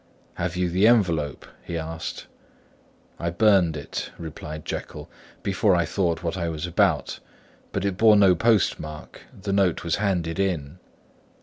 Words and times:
"Have 0.33 0.55
you 0.57 0.67
the 0.67 0.87
envelope?" 0.87 1.45
he 1.63 1.77
asked. 1.77 2.25
"I 3.19 3.29
burned 3.29 3.77
it," 3.77 4.09
replied 4.17 4.65
Jekyll, 4.65 5.11
"before 5.43 5.75
I 5.75 5.85
thought 5.85 6.23
what 6.23 6.35
I 6.35 6.49
was 6.49 6.65
about. 6.65 7.19
But 7.71 7.85
it 7.85 7.97
bore 7.97 8.15
no 8.15 8.33
postmark. 8.33 9.21
The 9.39 9.53
note 9.53 9.83
was 9.83 9.97
handed 9.97 10.39
in." 10.39 10.79